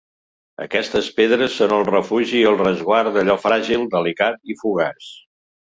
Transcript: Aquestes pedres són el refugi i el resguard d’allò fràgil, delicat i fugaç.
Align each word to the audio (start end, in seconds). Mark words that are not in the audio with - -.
Aquestes 0.63 1.09
pedres 1.19 1.57
són 1.59 1.75
el 1.77 1.85
refugi 1.91 2.41
i 2.41 2.49
el 2.53 2.59
resguard 2.65 3.13
d’allò 3.19 3.39
fràgil, 3.47 3.89
delicat 3.95 4.45
i 4.55 4.63
fugaç. 4.65 5.17